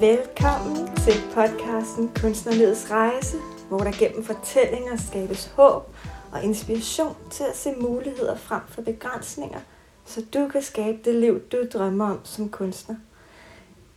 [0.00, 3.36] Velkommen til podcasten Kunstnerlivets Rejse,
[3.68, 5.96] hvor der gennem fortællinger skabes håb
[6.32, 9.60] og inspiration til at se muligheder frem for begrænsninger,
[10.04, 12.96] så du kan skabe det liv, du drømmer om som kunstner.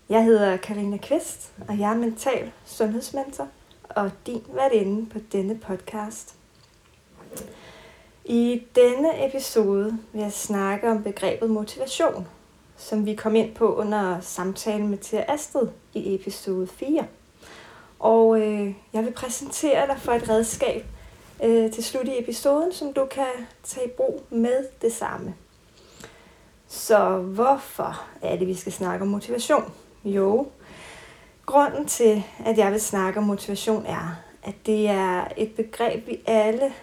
[0.10, 3.48] Jeg hedder Karina Kvist, og jeg er mental sundhedsmentor
[3.90, 6.36] og din værtinde på denne podcast.
[8.26, 12.28] I denne episode vil jeg snakke om begrebet motivation,
[12.78, 17.06] som vi kom ind på under samtalen med Thea Astrid i episode 4.
[18.00, 20.86] Og øh, jeg vil præsentere dig for et redskab
[21.44, 25.36] øh, til slut i episoden, som du kan tage i brug med det samme.
[26.68, 29.74] Så hvorfor er det, vi skal snakke om motivation?
[30.06, 30.48] Jo,
[31.46, 36.20] grunden til, at jeg vil snakke om motivation er, at det er et begreb, vi
[36.26, 36.74] alle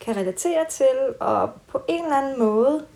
[0.00, 2.86] kan relatere til, og på en eller anden måde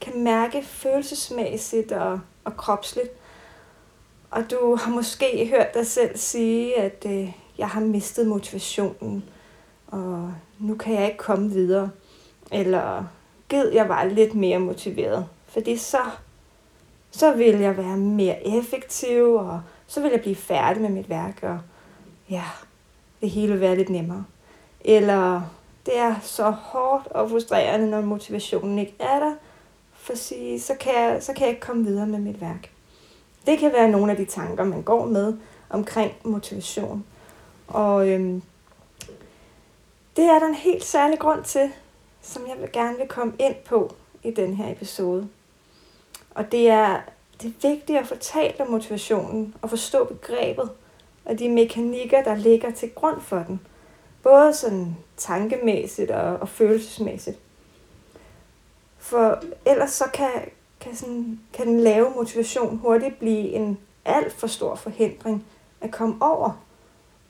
[0.00, 3.10] kan mærke følelsesmæssigt og, og kropsligt.
[4.30, 9.24] Og du har måske hørt dig selv sige, at øh, jeg har mistet motivationen,
[9.86, 11.90] og nu kan jeg ikke komme videre.
[12.52, 13.04] Eller
[13.48, 16.00] gid jeg var lidt mere motiveret, fordi så,
[17.10, 21.38] så vil jeg være mere effektiv, og så vil jeg blive færdig med mit værk,
[21.42, 21.58] og
[22.30, 22.44] ja,
[23.20, 24.24] det hele vil være lidt nemmere.
[24.80, 25.42] Eller
[25.86, 29.34] det er så hårdt og frustrerende, når motivationen ikke er der,
[30.10, 32.70] for at sige, så kan, jeg, så kan jeg ikke komme videre med mit værk.
[33.46, 35.34] Det kan være nogle af de tanker, man går med
[35.70, 37.04] omkring motivation.
[37.68, 38.42] Og øhm,
[40.16, 41.70] det er der en helt særlig grund til,
[42.22, 45.28] som jeg vil gerne vil komme ind på i den her episode.
[46.30, 47.00] Og det er,
[47.42, 50.70] det er vigtigt at få talt om motivationen og forstå begrebet
[51.24, 53.60] og de mekanikker, der ligger til grund for den.
[54.22, 57.38] Både sådan tankemæssigt og, og følelsesmæssigt.
[59.10, 60.30] For ellers så kan,
[60.80, 65.44] kan, sådan, kan den lave motivation hurtigt blive en alt for stor forhindring
[65.80, 66.64] at komme over.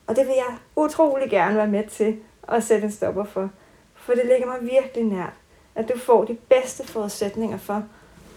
[0.07, 3.49] Og det vil jeg utrolig gerne være med til at sætte en stopper for.
[3.95, 5.33] For det ligger mig virkelig nært,
[5.75, 7.83] at du får de bedste forudsætninger for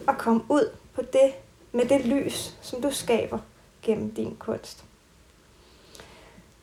[0.09, 1.33] at komme ud på det
[1.73, 3.39] med det lys, som du skaber
[3.83, 4.85] gennem din kunst.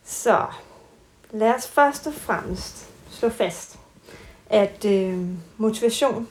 [0.04, 0.46] Så
[1.30, 3.78] lad os først og fremmest slå fast,
[4.50, 5.18] at øh,
[5.56, 6.28] motivation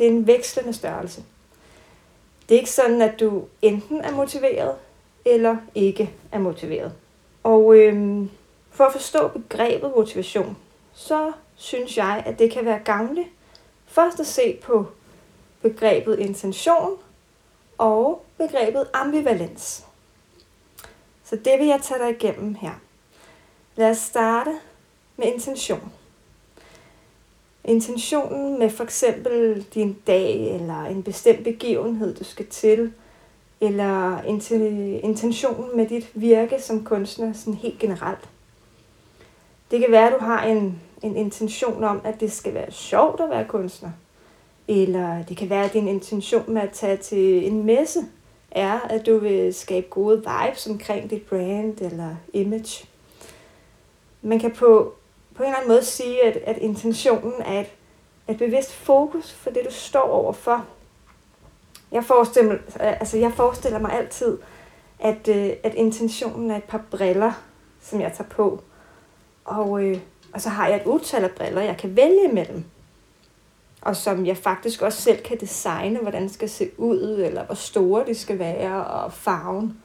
[0.00, 1.24] det er en vekslende størrelse.
[2.48, 4.74] Det er ikke sådan, at du enten er motiveret
[5.24, 6.92] eller ikke er motiveret.
[7.42, 8.30] Og øhm,
[8.70, 10.56] for at forstå begrebet motivation,
[10.92, 13.28] så synes jeg, at det kan være gavnligt
[13.86, 14.86] først at se på
[15.62, 16.98] begrebet intention
[17.78, 19.84] og begrebet ambivalens.
[21.24, 22.74] Så det vil jeg tage dig igennem her.
[23.76, 24.50] Lad os starte
[25.16, 25.92] med intention
[27.64, 32.92] intentionen med for eksempel din dag, eller en bestemt begivenhed, du skal til,
[33.60, 34.22] eller
[35.02, 38.28] intentionen med dit virke som kunstner sådan helt generelt.
[39.70, 43.20] Det kan være, at du har en, en intention om, at det skal være sjovt
[43.20, 43.90] at være kunstner.
[44.68, 48.00] Eller det kan være, at din intention med at tage til en messe
[48.50, 52.88] er, at du vil skabe gode vibes omkring dit brand eller image.
[54.22, 54.94] Man kan på
[55.40, 57.66] på en eller anden måde sige, at, at intentionen er et,
[58.28, 60.66] et bevidst fokus for det, du står overfor.
[61.92, 64.38] Jeg forestiller, altså jeg forestiller mig altid,
[64.98, 67.32] at, øh, at intentionen er et par briller,
[67.82, 68.62] som jeg tager på.
[69.44, 70.00] Og, øh,
[70.32, 72.64] og så har jeg et utal af briller, jeg kan vælge imellem.
[73.80, 77.54] Og som jeg faktisk også selv kan designe, hvordan det skal se ud, eller hvor
[77.54, 79.82] store de skal være, og farven.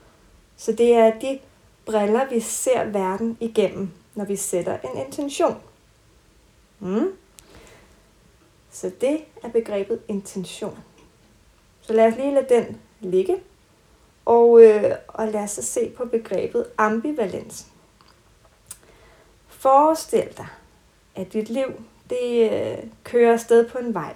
[0.58, 1.40] Så det er de
[1.86, 5.62] briller, vi ser verden igennem når vi sætter en intention.
[6.80, 7.12] Mm.
[8.72, 10.80] Så det er begrebet intention.
[11.82, 13.38] Så lad os lige lade den ligge.
[14.26, 17.68] Og, øh, og lad os så se på begrebet ambivalens.
[19.48, 20.48] Forestil dig,
[21.16, 21.68] at dit liv
[22.10, 24.16] det øh, kører afsted på en vej.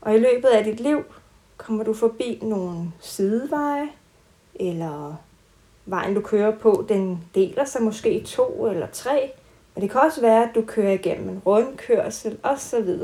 [0.00, 1.04] Og i løbet af dit liv
[1.56, 3.88] kommer du forbi nogle sideveje,
[4.54, 5.16] eller
[5.86, 9.32] vejen, du kører på, den deler sig måske i to eller tre.
[9.74, 12.98] Men det kan også være, at du kører igennem en rundkørsel osv.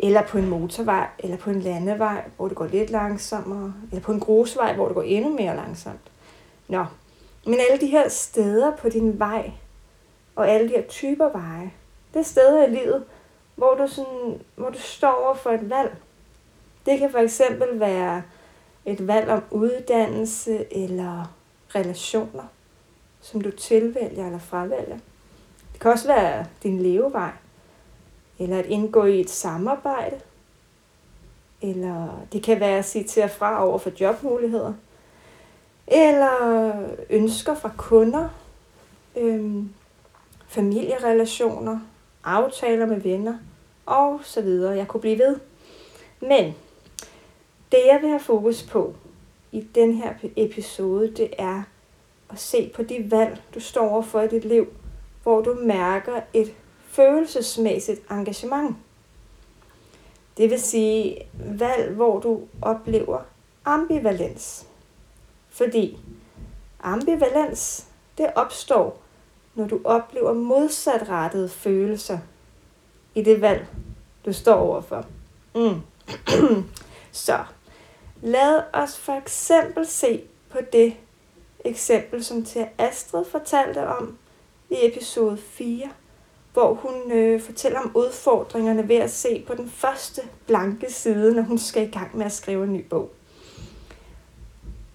[0.00, 3.74] Eller på en motorvej, eller på en landevej, hvor det går lidt langsommere.
[3.90, 6.10] Eller på en grusvej, hvor det går endnu mere langsomt.
[6.68, 6.84] Nå,
[7.46, 9.50] men alle de her steder på din vej,
[10.36, 11.72] og alle de her typer veje,
[12.14, 13.04] det er steder i livet,
[13.56, 15.96] hvor du, sådan, hvor du står over for et valg.
[16.86, 18.22] Det kan for eksempel være
[18.92, 21.34] et valg om uddannelse eller
[21.74, 22.44] relationer,
[23.20, 24.98] som du tilvælger eller fravælger.
[25.72, 27.32] Det kan også være din levevej,
[28.38, 30.20] eller at indgå i et samarbejde,
[31.62, 34.72] eller det kan være at sige til og fra over for jobmuligheder.
[35.90, 38.28] eller ønsker fra kunder,
[39.16, 39.70] øhm,
[40.48, 41.80] familierelationer,
[42.24, 43.38] aftaler med venner
[43.86, 44.76] og så videre.
[44.76, 45.36] Jeg kunne blive ved.
[46.20, 46.54] Men
[47.72, 48.94] det jeg vil have fokus på
[49.52, 51.62] i den her episode, det er
[52.30, 54.66] at se på de valg, du står overfor i dit liv,
[55.22, 56.54] hvor du mærker et
[56.88, 58.76] følelsesmæssigt engagement.
[60.36, 61.16] Det vil sige
[61.58, 63.20] valg, hvor du oplever
[63.64, 64.66] ambivalens.
[65.50, 65.98] Fordi
[66.82, 67.86] ambivalens,
[68.18, 69.00] det opstår,
[69.54, 72.18] når du oplever modsatrettede følelser
[73.14, 73.66] i det valg,
[74.24, 75.04] du står overfor.
[75.54, 75.80] Mm.
[77.12, 77.38] Så
[78.22, 80.96] lad os for eksempel se på det
[81.64, 84.18] eksempel, som Thea Astrid fortalte om
[84.70, 85.90] i episode 4,
[86.52, 91.42] hvor hun øh, fortæller om udfordringerne ved at se på den første blanke side, når
[91.42, 93.10] hun skal i gang med at skrive en ny bog.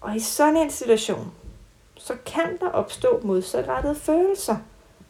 [0.00, 1.32] Og i sådan en situation,
[1.96, 4.56] så kan der opstå modsatrettede følelser,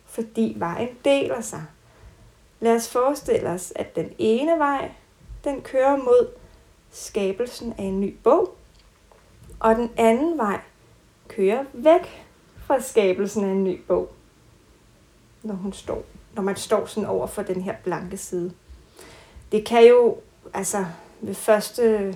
[0.06, 1.62] fordi vejen deler sig.
[2.60, 4.90] Lad os forestille os, at den ene vej,
[5.44, 6.28] den kører mod
[6.94, 8.54] skabelsen af en ny bog,
[9.60, 10.60] og den anden vej
[11.28, 12.26] kører væk
[12.66, 14.12] fra skabelsen af en ny bog,
[15.42, 16.02] når, hun står,
[16.34, 18.52] når man står sådan over for den her blanke side.
[19.52, 20.16] Det kan jo
[20.54, 20.86] altså
[21.20, 22.14] ved første,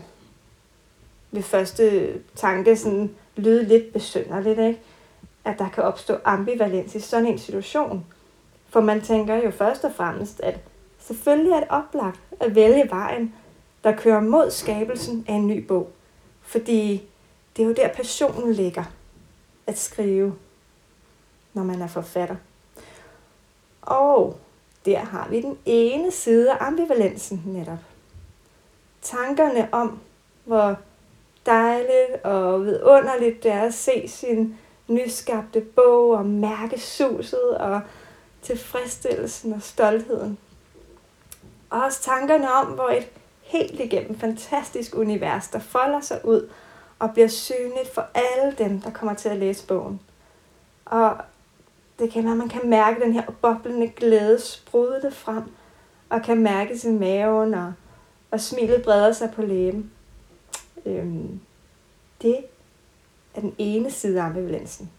[1.31, 4.81] ved første tanke sådan lyde lidt besynderligt, ikke?
[5.45, 8.07] at der kan opstå ambivalens i sådan en situation.
[8.69, 10.61] For man tænker jo først og fremmest, at
[10.99, 13.35] selvfølgelig er det oplagt at vælge vejen,
[13.85, 15.91] der kører mod skabelsen af en ny bog.
[16.43, 17.09] Fordi
[17.57, 18.85] det er jo der passionen ligger
[19.67, 20.35] at skrive,
[21.55, 22.37] når man er forfatter.
[23.83, 24.39] Og
[24.85, 27.79] der har vi den ene side af ambivalensen netop.
[29.03, 30.01] Tankerne om,
[30.45, 30.77] hvor
[31.47, 34.57] dejligt og vidunderligt det er at se sin
[34.89, 37.81] nyskabte bog og mærke suset og
[38.43, 40.39] tilfredsstillelsen og stoltheden.
[41.71, 43.09] Og også tankerne om, hvor et
[43.49, 46.51] helt igennem fantastisk univers, der folder sig ud
[46.99, 50.01] og bliver synligt for alle dem, der kommer til at læse bogen.
[50.85, 51.17] Og
[51.99, 55.43] det kan være, at man kan mærke den her boblende glæde sprude frem,
[56.09, 57.73] og kan mærke sin maven, og,
[58.31, 59.93] og smilet breder sig på læben.
[60.87, 61.41] Øhm,
[62.23, 62.37] det
[63.35, 64.91] er den ene side af ambivalensen.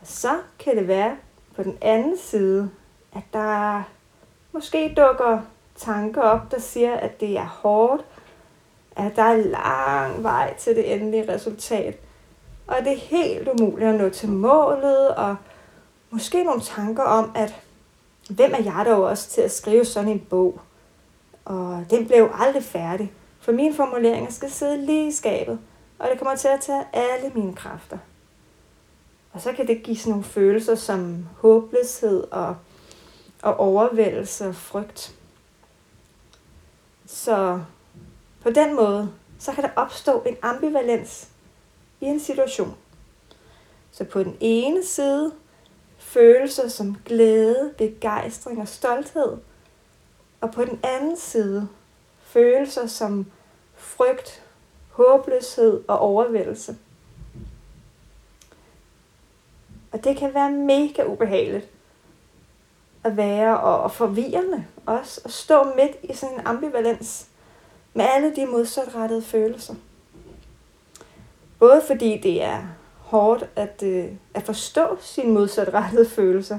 [0.00, 1.16] Og så kan det være
[1.56, 2.70] på den anden side,
[3.12, 3.82] at der
[4.52, 5.40] måske dukker
[5.78, 8.04] tanker op, der siger, at det er hårdt,
[8.96, 11.98] at der er lang vej til det endelige resultat,
[12.66, 15.36] og det er helt umuligt at nå til målet, og
[16.10, 17.54] måske nogle tanker om, at
[18.30, 20.60] hvem er jeg dog også til at skrive sådan en bog?
[21.44, 25.58] Og den blev aldrig færdig, for mine formuleringer skal sidde lige i skabet,
[25.98, 27.98] og det kommer til at tage alle mine kræfter.
[29.32, 32.56] Og så kan det give sådan nogle følelser som håbløshed og,
[33.42, 35.17] og overvældelse og frygt.
[37.08, 37.60] Så
[38.42, 41.28] på den måde, så kan der opstå en ambivalens
[42.00, 42.76] i en situation.
[43.92, 45.32] Så på den ene side
[45.98, 49.36] følelser som glæde, begejstring og stolthed,
[50.40, 51.68] og på den anden side
[52.22, 53.26] følelser som
[53.76, 54.42] frygt,
[54.90, 56.76] håbløshed og overvældelse.
[59.92, 61.68] Og det kan være mega ubehageligt
[63.04, 67.26] at være og, forvirrende os at stå midt i sådan en ambivalens
[67.94, 69.74] med alle de modsatrettede følelser.
[71.58, 72.62] Både fordi det er
[72.98, 76.58] hårdt at, øh, at forstå sine modsatrettede følelser,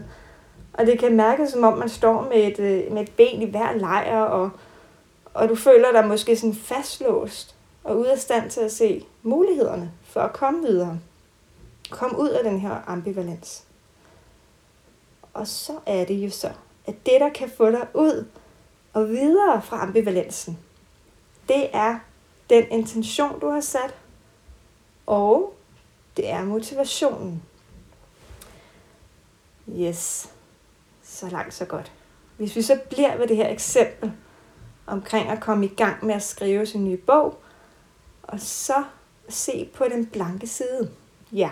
[0.73, 3.49] og det kan mærkes som om man står med et, øh, med et ben i
[3.49, 4.49] hver lejr, og,
[5.33, 9.91] og du føler dig måske sådan fastlåst og ude af stand til at se mulighederne
[10.03, 10.99] for at komme videre.
[11.89, 13.63] Kom ud af den her ambivalens.
[15.33, 16.49] Og så er det jo så,
[16.89, 18.25] at det, der kan få dig ud
[18.93, 20.59] og videre fra ambivalensen,
[21.47, 21.99] det er
[22.49, 23.95] den intention, du har sat,
[25.05, 25.53] og
[26.17, 27.43] det er motivationen.
[29.77, 30.29] Yes,
[31.03, 31.91] så langt så godt.
[32.37, 34.11] Hvis vi så bliver ved det her eksempel
[34.87, 37.39] omkring at komme i gang med at skrive sin nye bog,
[38.23, 38.83] og så
[39.29, 40.91] se på den blanke side.
[41.31, 41.49] Ja.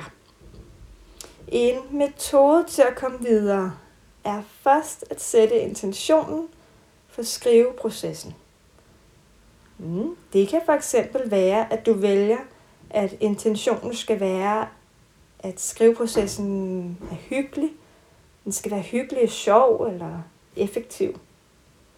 [1.48, 3.78] En metode til at komme videre
[4.24, 6.48] er først at sætte intentionen
[7.08, 8.36] for skriveprocessen.
[9.78, 10.16] Mm.
[10.34, 12.38] Det kan for eksempel være, at du vælger,
[12.90, 14.68] at intentionen skal være,
[15.40, 17.70] at skriveprocessen er hyggelig.
[18.44, 20.22] Den skal være hyggelig, sjov eller
[20.56, 21.20] effektiv.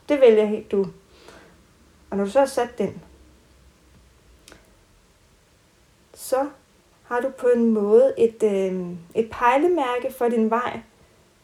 [0.10, 0.88] Det vælger helt du.
[2.10, 3.02] Og når du så har sat den,
[6.14, 6.50] så
[7.04, 10.82] har du på en måde et, øh, et pejlemærke for din vej,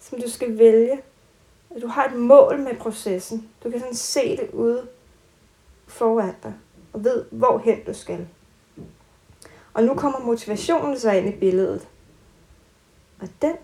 [0.09, 1.01] som du skal vælge.
[1.81, 3.50] Du har et mål med processen.
[3.63, 4.88] Du kan sådan se det ude
[5.88, 6.53] foran dig,
[6.93, 8.27] og ved, hvorhen du skal.
[9.74, 11.88] Og nu kommer motivationen så ind i billedet.
[13.21, 13.55] Og den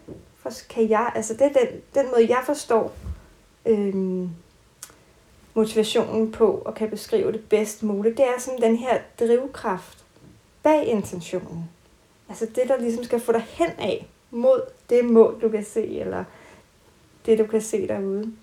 [0.70, 2.94] kan jeg, altså det er den, den måde, jeg forstår
[3.66, 4.30] øhm,
[5.54, 10.06] motivationen på, og kan beskrive det bedst muligt, det er som den her drivkraft
[10.64, 11.70] bag intentionen.
[12.30, 16.00] Altså det, der ligesom skal få dig hen af mod det mål, du kan se,
[16.00, 16.24] eller
[17.26, 18.34] det, du kan se derude.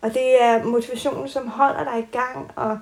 [0.00, 2.78] Og det er motivationen, som holder dig i gang og,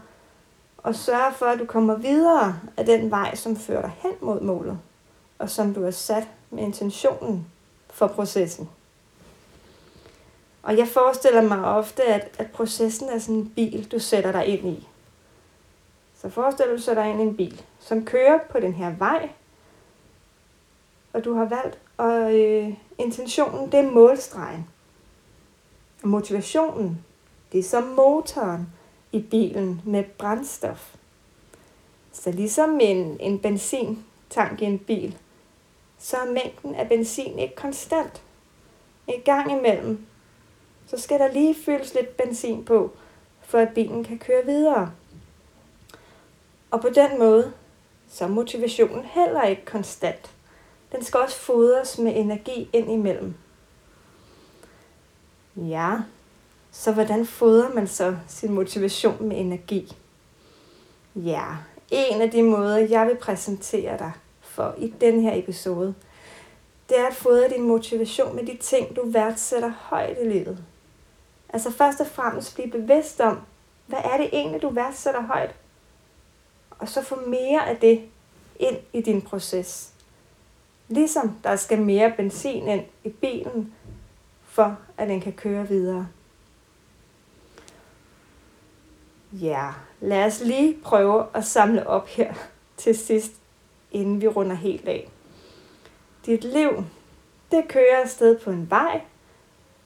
[0.78, 4.40] og sørger for, at du kommer videre af den vej, som fører dig hen mod
[4.40, 4.78] målet,
[5.38, 7.46] og som du har sat med intentionen
[7.90, 8.68] for processen.
[10.62, 14.46] Og jeg forestiller mig ofte, at, at processen er sådan en bil, du sætter dig
[14.46, 14.88] ind i.
[16.20, 18.94] Så forestil dig, du sætter dig ind i en bil, som kører på den her
[18.98, 19.28] vej,
[21.12, 24.66] og du har valgt, og øh, intentionen, det er målstregen.
[26.02, 27.04] Og motivationen,
[27.52, 28.68] det er som motoren
[29.12, 30.94] i bilen med brændstof.
[32.12, 35.18] Så ligesom en, en benzintank i en bil,
[35.98, 38.22] så er mængden af benzin ikke konstant.
[39.06, 40.06] En gang imellem,
[40.86, 42.90] så skal der lige fyldes lidt benzin på,
[43.42, 44.92] for at bilen kan køre videre.
[46.70, 47.52] Og på den måde,
[48.08, 50.30] så er motivationen heller ikke konstant.
[50.92, 53.34] Den skal også fodres med energi ind imellem.
[55.56, 55.96] Ja,
[56.72, 59.96] så hvordan fodrer man så sin motivation med energi?
[61.14, 61.46] Ja,
[61.90, 65.94] en af de måder, jeg vil præsentere dig for i den her episode,
[66.88, 70.64] det er at fodre din motivation med de ting, du værdsætter højt i livet.
[71.48, 73.40] Altså først og fremmest blive bevidst om,
[73.86, 75.54] hvad er det egentlig, du værdsætter højt?
[76.70, 78.02] Og så få mere af det
[78.56, 79.92] ind i din proces.
[80.90, 83.74] Ligesom der skal mere benzin ind i bilen,
[84.44, 86.08] for at den kan køre videre.
[89.32, 89.70] Ja,
[90.00, 92.34] lad os lige prøve at samle op her
[92.76, 93.32] til sidst,
[93.92, 95.08] inden vi runder helt af.
[96.26, 96.70] Dit liv,
[97.50, 99.00] det kører afsted på en vej,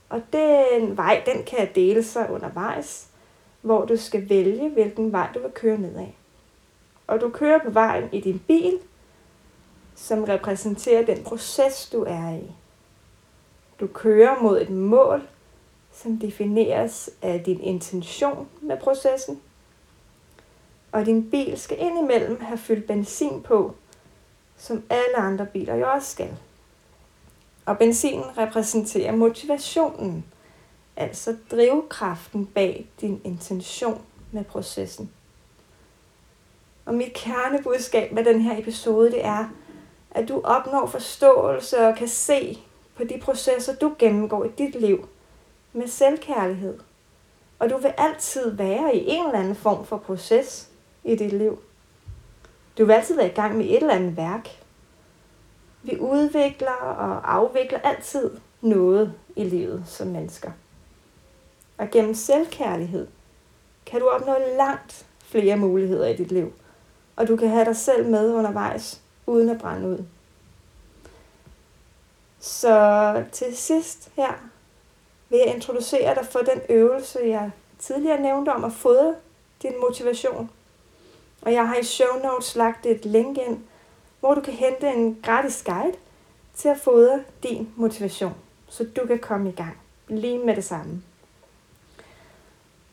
[0.08, 3.08] og den vej, den kan dele sig undervejs,
[3.62, 6.08] hvor du skal vælge, hvilken vej du vil køre nedad.
[7.06, 8.78] Og du kører på vejen i din bil,
[9.96, 12.52] som repræsenterer den proces, du er i.
[13.80, 15.28] Du kører mod et mål,
[15.92, 19.40] som defineres af din intention med processen.
[20.92, 23.74] Og din bil skal indimellem have fyldt benzin på,
[24.56, 26.36] som alle andre biler jo også skal.
[27.66, 30.24] Og benzinen repræsenterer motivationen,
[30.96, 35.10] altså drivkraften bag din intention med processen.
[36.84, 39.48] Og mit kernebudskab med den her episode, det er,
[40.14, 42.58] at du opnår forståelse og kan se
[42.96, 45.08] på de processer, du gennemgår i dit liv
[45.72, 46.78] med selvkærlighed.
[47.58, 50.68] Og du vil altid være i en eller anden form for proces
[51.04, 51.58] i dit liv.
[52.78, 54.48] Du vil altid være i gang med et eller andet værk.
[55.82, 58.30] Vi udvikler og afvikler altid
[58.60, 60.50] noget i livet som mennesker.
[61.78, 63.06] Og gennem selvkærlighed
[63.86, 66.52] kan du opnå langt flere muligheder i dit liv.
[67.16, 70.04] Og du kan have dig selv med undervejs, uden at brænde ud.
[72.40, 74.32] Så til sidst her
[75.28, 79.14] vil jeg introducere dig for den øvelse, jeg tidligere nævnte om at fodre
[79.62, 80.50] din motivation.
[81.42, 83.58] Og jeg har i show notes lagt et link ind,
[84.20, 85.96] hvor du kan hente en gratis guide
[86.54, 88.34] til at fodre din motivation,
[88.68, 89.76] så du kan komme i gang
[90.08, 91.02] lige med det samme.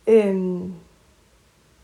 [0.08, 0.74] Øhm,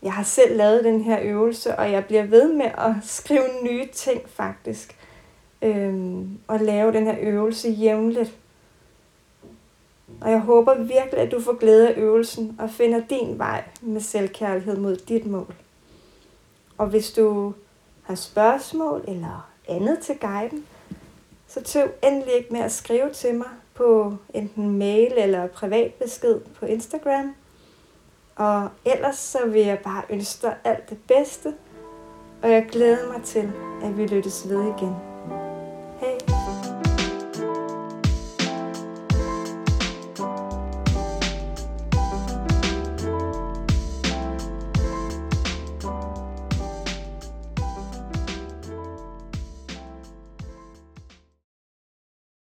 [0.08, 3.86] jeg har selv lavet den her øvelse, og jeg bliver ved med at skrive nye
[3.92, 4.96] ting faktisk.
[5.62, 8.36] Øhm, og lave den her øvelse jævnligt.
[10.20, 14.00] Og jeg håber virkelig, at du får glæde af øvelsen og finder din vej med
[14.00, 15.54] selvkærlighed mod dit mål.
[16.78, 17.54] Og hvis du
[18.02, 20.66] har spørgsmål eller andet til guiden,
[21.48, 26.40] så tøv endelig ikke med at skrive til mig på enten mail eller privat besked
[26.40, 27.34] på Instagram.
[28.38, 31.54] Og ellers så vil jeg bare ønske dig alt det bedste,
[32.42, 33.52] og jeg glæder mig til,
[33.82, 35.07] at vi lyttes ved igen.